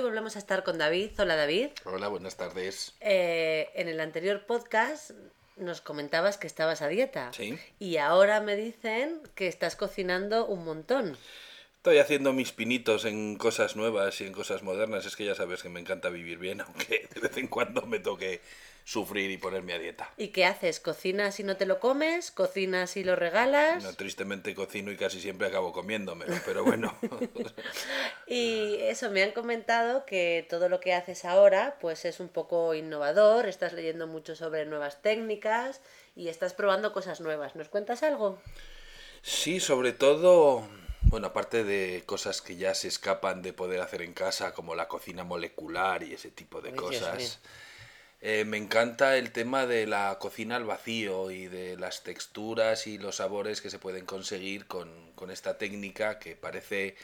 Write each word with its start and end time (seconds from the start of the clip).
volvemos 0.00 0.36
a 0.36 0.38
estar 0.38 0.64
con 0.64 0.78
David. 0.78 1.10
Hola 1.18 1.36
David. 1.36 1.68
Hola, 1.84 2.08
buenas 2.08 2.36
tardes. 2.36 2.94
Eh, 3.00 3.70
en 3.74 3.88
el 3.88 4.00
anterior 4.00 4.44
podcast 4.46 5.10
nos 5.56 5.80
comentabas 5.80 6.38
que 6.38 6.46
estabas 6.46 6.82
a 6.82 6.88
dieta. 6.88 7.32
Sí. 7.32 7.58
Y 7.78 7.98
ahora 7.98 8.40
me 8.40 8.56
dicen 8.56 9.20
que 9.34 9.46
estás 9.46 9.76
cocinando 9.76 10.46
un 10.46 10.64
montón. 10.64 11.16
Estoy 11.76 11.98
haciendo 11.98 12.32
mis 12.32 12.52
pinitos 12.52 13.04
en 13.04 13.36
cosas 13.36 13.76
nuevas 13.76 14.20
y 14.20 14.26
en 14.26 14.32
cosas 14.32 14.62
modernas. 14.62 15.04
Es 15.06 15.16
que 15.16 15.24
ya 15.26 15.34
sabes 15.34 15.62
que 15.62 15.68
me 15.68 15.80
encanta 15.80 16.08
vivir 16.08 16.38
bien, 16.38 16.60
aunque 16.66 17.08
de 17.14 17.20
vez 17.20 17.36
en 17.36 17.48
cuando 17.48 17.82
me 17.82 17.98
toque 17.98 18.40
sufrir 18.84 19.30
y 19.30 19.38
ponerme 19.38 19.72
a 19.72 19.78
dieta. 19.78 20.10
¿Y 20.18 20.28
qué 20.28 20.44
haces? 20.44 20.78
¿Cocinas 20.78 21.40
y 21.40 21.42
no 21.42 21.56
te 21.56 21.64
lo 21.64 21.80
comes? 21.80 22.30
¿Cocinas 22.30 22.96
y 22.96 23.04
lo 23.04 23.16
regalas? 23.16 23.82
No, 23.82 23.94
tristemente 23.94 24.54
cocino 24.54 24.92
y 24.92 24.96
casi 24.96 25.20
siempre 25.20 25.46
acabo 25.48 25.72
comiéndomelo, 25.72 26.36
pero 26.44 26.64
bueno. 26.64 26.94
Y 28.26 28.76
eso, 28.80 29.10
me 29.10 29.22
han 29.22 29.32
comentado 29.32 30.06
que 30.06 30.46
todo 30.48 30.70
lo 30.70 30.80
que 30.80 30.94
haces 30.94 31.24
ahora 31.24 31.76
pues 31.80 32.04
es 32.04 32.20
un 32.20 32.28
poco 32.28 32.74
innovador, 32.74 33.46
estás 33.46 33.74
leyendo 33.74 34.06
mucho 34.06 34.34
sobre 34.34 34.64
nuevas 34.64 35.02
técnicas 35.02 35.82
y 36.16 36.28
estás 36.28 36.54
probando 36.54 36.92
cosas 36.92 37.20
nuevas. 37.20 37.54
¿Nos 37.54 37.68
cuentas 37.68 38.02
algo? 38.02 38.38
Sí, 39.22 39.60
sobre 39.60 39.92
todo, 39.92 40.66
bueno, 41.02 41.28
aparte 41.28 41.64
de 41.64 42.02
cosas 42.06 42.40
que 42.40 42.56
ya 42.56 42.74
se 42.74 42.88
escapan 42.88 43.42
de 43.42 43.52
poder 43.52 43.80
hacer 43.80 44.02
en 44.02 44.14
casa, 44.14 44.54
como 44.54 44.74
la 44.74 44.88
cocina 44.88 45.24
molecular 45.24 46.02
y 46.02 46.14
ese 46.14 46.30
tipo 46.30 46.60
de 46.60 46.70
Ay, 46.70 46.76
cosas. 46.76 47.40
Eh, 48.26 48.46
me 48.46 48.56
encanta 48.56 49.18
el 49.18 49.32
tema 49.32 49.66
de 49.66 49.86
la 49.86 50.18
cocina 50.18 50.56
al 50.56 50.64
vacío 50.64 51.30
y 51.30 51.46
de 51.46 51.76
las 51.76 52.04
texturas 52.04 52.86
y 52.86 52.96
los 52.96 53.16
sabores 53.16 53.60
que 53.60 53.68
se 53.68 53.78
pueden 53.78 54.06
conseguir 54.06 54.66
con, 54.66 55.12
con 55.14 55.30
esta 55.30 55.58
técnica 55.58 56.18
que 56.18 56.34
parece 56.34 56.96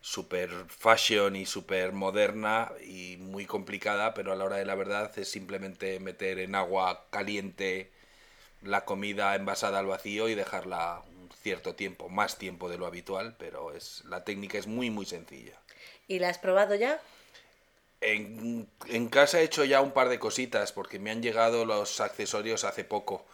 súper 0.00 0.50
fashion 0.66 1.36
y 1.36 1.46
súper 1.46 1.92
moderna 1.92 2.72
y 2.84 3.18
muy 3.18 3.46
complicada, 3.46 4.14
pero 4.14 4.32
a 4.32 4.34
la 4.34 4.44
hora 4.46 4.56
de 4.56 4.64
la 4.64 4.74
verdad 4.74 5.16
es 5.16 5.30
simplemente 5.30 6.00
meter 6.00 6.40
en 6.40 6.56
agua 6.56 7.06
caliente 7.10 7.92
la 8.60 8.84
comida 8.84 9.36
envasada 9.36 9.78
al 9.78 9.86
vacío 9.86 10.28
y 10.28 10.34
dejarla 10.34 11.04
un 11.06 11.30
cierto 11.40 11.76
tiempo, 11.76 12.08
más 12.08 12.36
tiempo 12.36 12.68
de 12.68 12.78
lo 12.78 12.86
habitual, 12.86 13.36
pero 13.38 13.72
es 13.72 14.02
la 14.06 14.24
técnica 14.24 14.58
es 14.58 14.66
muy 14.66 14.90
muy 14.90 15.06
sencilla. 15.06 15.56
¿Y 16.08 16.18
la 16.18 16.30
has 16.30 16.38
probado 16.38 16.74
ya? 16.74 17.00
En, 18.06 18.68
casa 19.08 19.40
he 19.40 19.44
hecho 19.44 19.64
ya 19.64 19.80
un 19.80 19.92
par 19.92 20.08
de 20.08 20.18
cositas 20.18 20.72
porque 20.72 20.98
me 20.98 21.10
han 21.10 21.22
llegado 21.22 21.64
los 21.64 22.00
accesorios 22.00 22.64
hace 22.64 22.84
poco, 22.84 23.24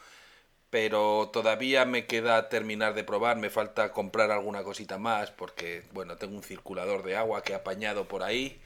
pero 0.70 1.30
todavía 1.32 1.84
me 1.84 2.06
queda 2.06 2.48
terminar 2.48 2.94
de 2.94 3.04
probar, 3.04 3.36
me 3.36 3.50
falta 3.50 3.92
comprar 3.92 4.30
alguna 4.30 4.62
cosita 4.62 4.98
más 4.98 5.30
porque 5.32 5.82
bueno, 5.92 6.16
tengo 6.16 6.36
un 6.36 6.42
circulador 6.44 7.02
de 7.02 7.16
agua 7.16 7.42
que 7.42 7.52
he 7.52 7.56
apañado 7.56 8.06
por 8.06 8.22
ahí, 8.22 8.60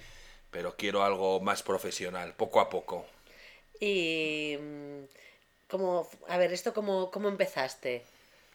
pero 0.51 0.77
quiero 0.77 1.05
algo 1.05 1.41
más 1.41 1.63
profesional, 1.63 2.35
poco 2.35 2.61
a 2.61 2.69
poco. 2.69 3.07
Y... 3.81 4.57
mm, 4.61 5.05
¿cómo, 5.69 6.09
a 6.29 6.39
ver, 6.39 6.53
¿esto 6.53 6.73
cómo, 6.75 7.11
cómo 7.11 7.29
empezaste? 7.29 8.05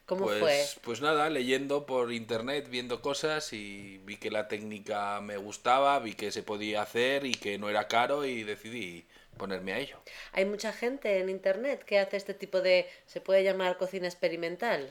¿Cómo 0.09 0.25
pues, 0.25 0.39
fue? 0.39 0.65
Pues 0.81 1.02
nada, 1.02 1.29
leyendo 1.29 1.85
por 1.85 2.11
internet, 2.11 2.67
viendo 2.67 2.99
cosas 2.99 3.53
y 3.53 3.99
vi 4.05 4.17
que 4.17 4.31
la 4.31 4.47
técnica 4.47 5.21
me 5.21 5.38
gustaba, 5.38 5.99
vi 5.99 6.16
que 6.16 6.31
se 6.31 6.41
podía 6.41 6.81
hacer 6.81 7.27
y 7.27 7.35
que 7.35 7.59
no 7.59 7.69
era 7.69 7.88
caro 7.88 8.25
y 8.25 8.41
decidí 8.41 9.05
ponerme 9.38 9.73
a 9.73 9.77
ello. 9.77 10.01
Hay 10.31 10.45
mucha 10.45 10.73
gente 10.73 11.19
en 11.19 11.29
internet 11.29 11.83
que 11.83 11.99
hace 11.99 12.17
este 12.17 12.33
tipo 12.33 12.59
de... 12.59 12.89
¿Se 13.05 13.21
puede 13.21 13.43
llamar 13.43 13.77
cocina 13.77 14.07
experimental? 14.07 14.89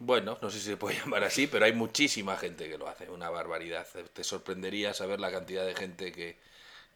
Bueno, 0.00 0.36
no 0.42 0.50
sé 0.50 0.58
si 0.58 0.66
se 0.66 0.76
puede 0.76 0.96
llamar 0.98 1.22
así, 1.22 1.46
pero 1.46 1.64
hay 1.64 1.72
muchísima 1.72 2.36
gente 2.36 2.68
que 2.68 2.76
lo 2.76 2.88
hace, 2.88 3.08
una 3.08 3.30
barbaridad. 3.30 3.86
Te 4.12 4.24
sorprendería 4.24 4.94
saber 4.94 5.20
la 5.20 5.30
cantidad 5.30 5.64
de 5.64 5.76
gente 5.76 6.10
que, 6.10 6.38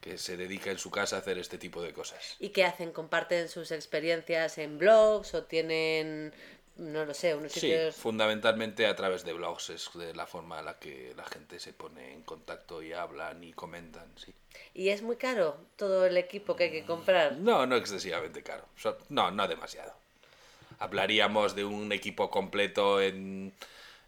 que 0.00 0.18
se 0.18 0.36
dedica 0.36 0.72
en 0.72 0.78
su 0.78 0.90
casa 0.90 1.14
a 1.14 1.18
hacer 1.20 1.38
este 1.38 1.56
tipo 1.56 1.82
de 1.82 1.92
cosas. 1.92 2.36
¿Y 2.40 2.48
qué 2.48 2.64
hacen? 2.64 2.90
¿Comparten 2.90 3.48
sus 3.48 3.70
experiencias 3.70 4.58
en 4.58 4.78
blogs 4.78 5.34
o 5.34 5.44
tienen, 5.44 6.32
no 6.80 7.04
lo 7.04 7.12
sé, 7.12 7.34
unos 7.34 7.52
Sí, 7.52 7.72
fundamentalmente 7.92 8.86
a 8.86 8.96
través 8.96 9.24
de 9.24 9.34
blogs 9.34 9.70
es 9.70 9.90
de 9.94 10.14
la 10.14 10.26
forma 10.26 10.60
en 10.60 10.64
la 10.64 10.78
que 10.78 11.12
la 11.16 11.24
gente 11.24 11.60
se 11.60 11.72
pone 11.72 12.14
en 12.14 12.22
contacto 12.22 12.82
y 12.82 12.92
hablan 12.92 13.44
y 13.44 13.52
comentan, 13.52 14.10
sí. 14.16 14.34
¿Y 14.74 14.88
es 14.88 15.02
muy 15.02 15.16
caro 15.16 15.58
todo 15.76 16.06
el 16.06 16.16
equipo 16.16 16.56
que 16.56 16.64
hay 16.64 16.70
que 16.70 16.84
comprar? 16.84 17.34
No, 17.34 17.66
no 17.66 17.76
excesivamente 17.76 18.42
caro. 18.42 18.64
No, 19.10 19.30
no 19.30 19.46
demasiado. 19.46 19.92
Hablaríamos 20.78 21.54
de 21.54 21.64
un 21.64 21.92
equipo 21.92 22.30
completo 22.30 23.02
en, 23.02 23.52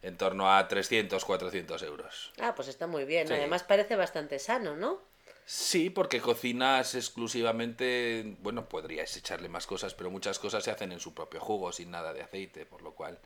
en 0.02 0.16
torno 0.16 0.50
a 0.50 0.66
300, 0.66 1.22
400 1.24 1.82
euros. 1.82 2.32
Ah, 2.40 2.54
pues 2.54 2.68
está 2.68 2.86
muy 2.86 3.04
bien. 3.04 3.28
Sí. 3.28 3.34
Además 3.34 3.62
parece 3.64 3.96
bastante 3.96 4.38
sano, 4.38 4.76
¿no? 4.76 4.98
Sí, 5.44 5.90
porque 5.90 6.20
cocinas 6.20 6.94
exclusivamente, 6.94 8.36
bueno, 8.40 8.68
podrías 8.68 9.16
echarle 9.16 9.48
más 9.48 9.66
cosas, 9.66 9.92
pero 9.94 10.10
muchas 10.10 10.38
cosas 10.38 10.64
se 10.64 10.70
hacen 10.70 10.92
en 10.92 11.00
su 11.00 11.14
propio 11.14 11.40
jugo, 11.40 11.72
sin 11.72 11.90
nada 11.90 12.12
de 12.12 12.22
aceite, 12.22 12.64
por 12.64 12.82
lo 12.82 12.94
cual 12.94 13.18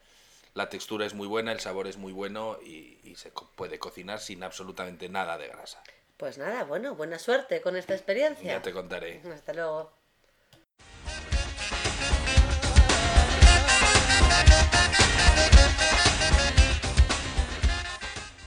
la 0.55 0.69
textura 0.71 1.05
es 1.07 1.15
muy 1.15 1.29
buena, 1.29 1.53
el 1.53 1.61
sabor 1.61 1.87
es 1.87 1.99
muy 1.99 2.13
bueno 2.13 2.59
y, 2.65 2.99
y 3.05 3.17
se 3.17 3.31
co- 3.31 3.51
puede 3.55 3.79
cocinar 3.79 4.21
sin 4.21 4.43
absolutamente 4.43 5.09
nada 5.09 5.37
de 5.39 5.49
grasa. 5.49 5.83
Pues 6.17 6.39
nada, 6.39 6.65
bueno, 6.65 6.95
buena 6.95 7.19
suerte 7.19 7.61
con 7.61 7.77
esta 7.77 7.95
experiencia. 7.95 8.55
Ya 8.55 8.63
te 8.63 8.73
contaré. 8.73 9.21
Hasta 9.33 9.53
luego. 9.53 9.93